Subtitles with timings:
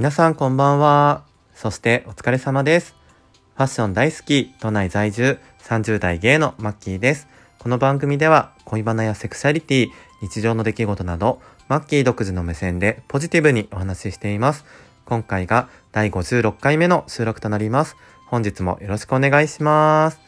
[0.00, 1.24] 皆さんこんばんは。
[1.54, 2.94] そしてお疲れ様です。
[3.54, 7.28] ファッション大好き、都内在住、30代芸のマッキーです。
[7.58, 9.88] この番組では恋バナやセクシャリティ、
[10.22, 14.64] 日常の出来事など、マッキー独自の目線でポジティブにお話ししています。
[15.04, 17.94] 今回が第56回目の収録となります。
[18.26, 20.20] 本日もよろしくお願いします。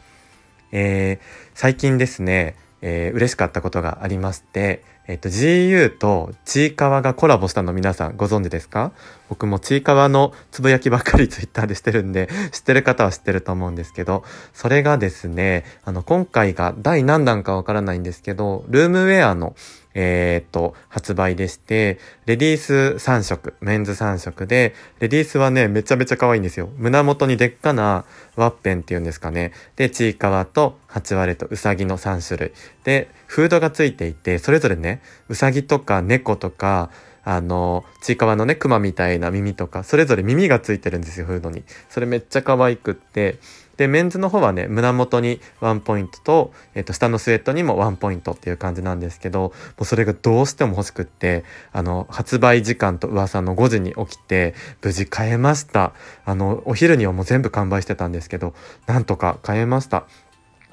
[0.71, 1.19] えー、
[1.55, 8.93] 最近ですね、えー、嬉しかったことがありまして、えっ、と、GU とちいかわがコラボしたの皆さんご存知ですか？
[9.27, 19.55] 僕もちいかわのつぶやきばっかりツイッターでしてるんで、 知ってる方は知ってると思うんですけど、それがですね、あの、今回が第何弾かわからないんですけど、ルームウェアの
[19.95, 26.69] えーっと、発売でして、レディース3色、メンズ3色で、レディースはね、めちゃめちゃ可愛いんですよ。
[26.77, 29.51] 胸元にでっかなワッペンっていうんですかね。
[29.75, 32.53] で、ちいかわと八割れとうさぎの3種類。
[32.83, 36.89] で、フードがついていて、それぞれね、うさぎとか猫とか、
[37.25, 41.63] あの、ちいかわのね、熊みたいな耳とか、それぞれ耳がついてるんですよ、フードに。
[41.89, 43.39] それめっちゃ可愛くって、
[43.77, 54.53] で、メンズの方はね、胸元にワンポイントと、えっと、下のスウェットにもワンポイントっていう感じなんですけど、もうそれがどうしても欲しくって、あの、発売時間と噂の5時に起きて、
[54.83, 55.93] 無事買えました。
[56.25, 58.53] あの、お昼にはもう全部完売してたんですけど、
[58.85, 60.05] なんとか買えました。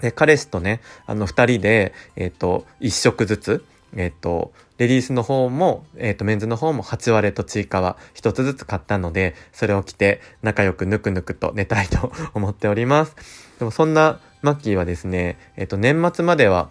[0.00, 13.16] で、彼氏とね、あの、二人で、えっと、一色ずつ、えっと、レディースの方も、えっと、メンズの方も8割とちいかわ一つずつ買ったので、それを着て仲良くぬくぬくと寝たいと 思っております。
[13.58, 16.70] でもそんなマッキーはですね、えっと、年末までは、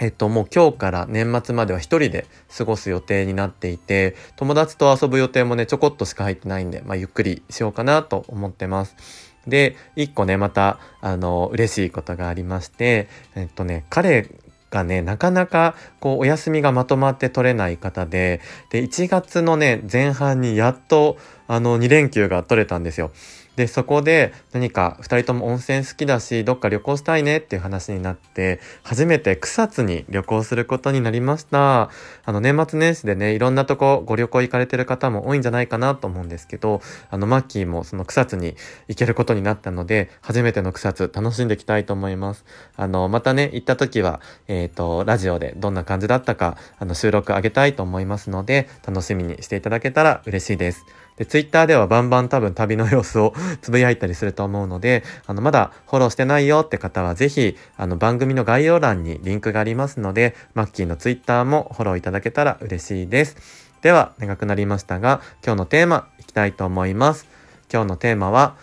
[0.00, 2.26] えっと、もう今日から年末までは一人で
[2.56, 9.33] 過ごす予定になっていて、友達と遊ぶ予定もね、ちょこっとしか入ってないんで、まあ、ゆっくりしようかなと思ってます。
[9.46, 14.28] で、一個ね、また、あの、嬉しいことがありまして、えっとね、彼
[14.70, 23.10] がね、なかなか、こう、お休みがまとまって取れない方で、で、1月のね、前半にやっと、あの、2連休が取れたんですよ。
[23.56, 31.90] で、そこで何か二人とも温泉好きだし、どっか旅行したいねっていう話になって、初めて草津に旅行することになりました。
[32.24, 38.56] あの、年末年始でね、いろんなとこご旅行行かれてる方も多いんじゃないかなと思うんですけど、あの、マッキーもその草津に
[38.88, 42.44] 行けることになったので、初めての草津楽しんでいきたいと思います。
[42.76, 50.84] あの、またね、行った時は、えっ、と、ラジオでどんな感じだったか、あの、収録あげたいと思いますので、楽しみにしていただけたら嬉しいです。
[51.16, 63.36] で、ツイッターではバンバン多分旅の様子を つぶやいたりすると思うので、あの、まだフォローしてないよって方はぜひ、あの、番組の概要欄にリンクがありますので、マッキーのツイッターもフォローいただけたら嬉しいです。
[63.82, 67.28] では、長くなりましたが、今日のテーマいきたいと思います。
[67.72, 68.56] 今日のテーマは、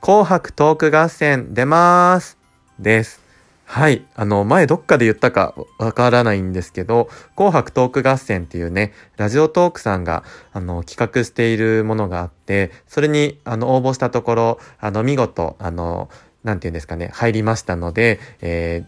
[0.00, 2.38] 紅白トーク合戦出ます
[2.78, 3.27] です。
[3.70, 4.06] はい。
[4.16, 10.24] あの、前どっかで言ったかわからないんですけど、紅白トーク合戦っていうね、ラジオトークさんが、
[10.54, 16.08] あの、企画しているものがあって、それに、あの、応募したところ、あの、見事、あの、
[16.44, 18.86] なんて言うんですかね、入りましたので、え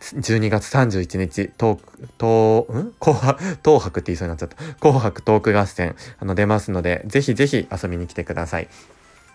[0.00, 2.92] ー、12月31日、トーク、トー、ん？
[2.98, 4.56] 紅白、東白って言いそうになっちゃった。
[4.80, 8.68] 紅白トーク合戦、あの、出ますので、ぜひぜひ遊びに来てください。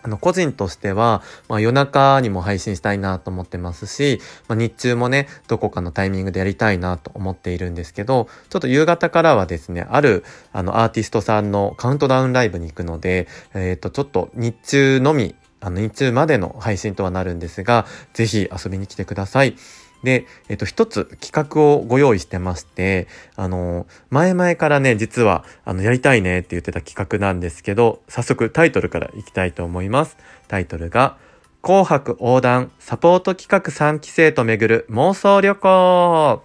[0.02, 19.56] あの、個人としては、まあ夜中にも配信したいなと思ってますし、まあ日中もね、どこかのタイミングでやりたいなと思っているんですけど、ちょっと夕方からはですね、ある、あの、アーティストさんのカウントダウンライブに行くので、えっ、と、ちょっと日中のみ、あの、日中までの配信とはなるんですが、ぜひ遊びに来てください。
[20.02, 30.16] で、えっと、一つ企画をご用意してまして、あの、前々からね、実は、あの、やりたいねって言ってた企画なんですけど、早速タイトルからいきたいと思います。
[30.46, 31.16] タイトルが、
[31.62, 36.42] 紅白横断サポート企画3期生と巡る妄想旅行。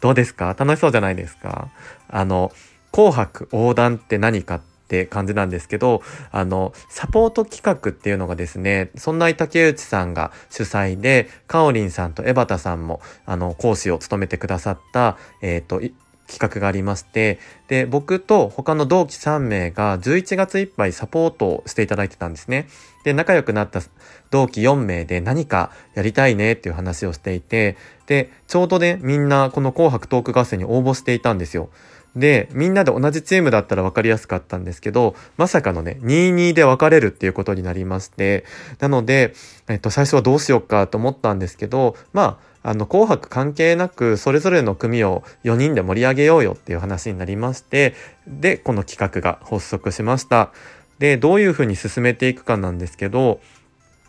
[0.00, 0.56] どうですか？
[0.58, 1.68] 楽しそうじゃないですか？
[2.08, 2.50] あの、
[2.90, 15.80] 紅白横断って何かってって感じなんですけど、あの、サポート企画っていうのがですね、そんな竹内さんが主催で、かおりんさんと江端さんも、あの、講師を務めてくださった、えっ、と、
[16.26, 17.38] 企画がありまして、
[17.68, 22.66] で、僕と他の同期3名が11月いっぱいサポートをしていただいてたんですね。
[23.04, 23.82] で、仲良くなった
[24.30, 27.76] 同期4名で何かやりたいねっていう話をしていて、
[28.06, 31.68] で、ちょうどね、みんなこの紅白トーク合戦に応募していたんですよ。
[32.16, 38.44] で、みんなで同じチームだったら分かりやすかったんですけど、まさかのね、2-2で分かれるっていうことになりまして、
[38.78, 39.34] なので、
[39.68, 47.94] えっと、最初はどうしようかと思ったんですけど、まあ、あの、紅白関係なく、それぞれの組を4人で盛り上げようよっていう話になりまして、
[48.26, 50.52] で、この企画が発足しました。
[50.98, 53.40] で、どういうふうに進めていくかなんですけど、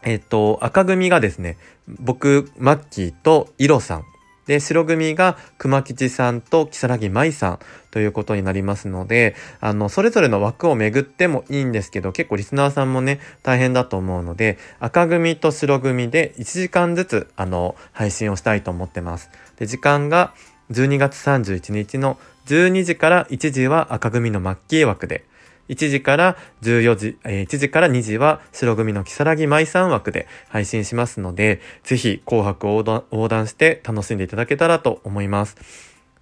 [0.04, 4.06] えっと、赤組がですね、僕、マッキーとイロさん
[4.46, 7.60] で、白組が熊吉さんと木更木舞さん
[7.92, 19.30] ということになりますので、あの、それぞれの枠をめぐってもいいんですけど、結構リスナーさんもね、大変だと思うので、赤組と白組で1時間ずつ、あの、配信をしたいと思ってます。
[19.58, 20.34] で、時間が
[20.72, 22.18] 12月31日の
[22.48, 25.26] 12時から1時は赤組のマッキー枠で、
[25.70, 32.78] 1時から14時、えー、1時から2時は白組の木更木舞さん枠で配信しますので、ぜひ紅白を
[33.12, 35.58] 横断して楽しんでいただけたらと思います。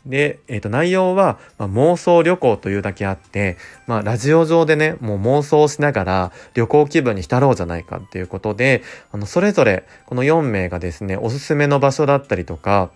[0.06, 3.58] で、えっ、ー、と、内容は、まあ、妄想旅行というだけあって、
[3.88, 12.92] まあ、ラジオ上でね、もう妄想しながら旅行気分に浸ろうじゃないかっていうことで、あの、それぞれ、この4名がですね、おすすめの場所だったりとか、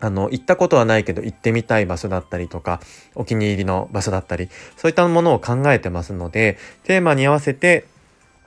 [0.00, 2.80] あの、行ったことはないけど行ってみたい場所だったりとか、
[3.14, 7.84] お気に入りの場所だったり、そういったものを考えてますので、テーマに合わせて、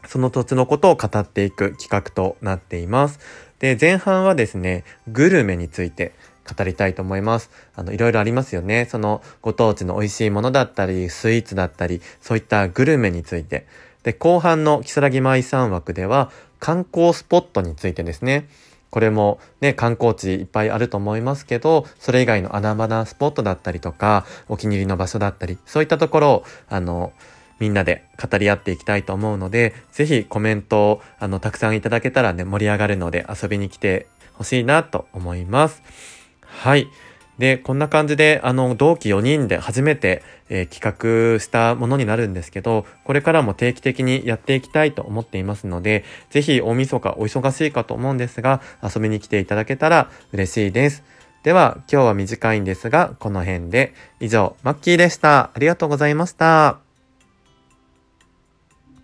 [0.07, 3.19] その土地のことを語っていく企画となっています。
[3.59, 6.11] で、前半はですね、グルメについて
[6.57, 7.50] 語りたいと思います。
[7.75, 8.88] あの、いろいろありますよね。
[8.89, 13.65] そのご当地の美味しいものだったり、スイーツだったり、そういったグルメについて。
[14.03, 16.29] で、後半の木更木舞さん枠では、
[16.59, 18.47] 観光スポットについてですね。
[18.93, 27.11] これもね、観光地いっぱいあると思いますけど、それ以外の穴場なスポットだったりとか、お気に入りの場所だったり、そういったところを、あの、
[27.57, 35.81] みんなで語り合っていきたいと思うので、ぜひコメントを、あの、たくさんいただけたらね、盛り上がるので遊びに来てほしいなと思います。
[36.41, 36.87] はい。
[37.43, 51.03] で、こんな感じで、あの、同期4人で初めて、えー、企画したものになるんですけど、これからも定期的にやっていきたいと思っていますので、ぜひ大晦日お忙しいかと思うんですが、遊びに来ていただけたら嬉しいです。
[51.43, 55.51] では、今日は短いんですが、この辺で、以上、マッキーでした。
[55.53, 56.82] ありがとうございました。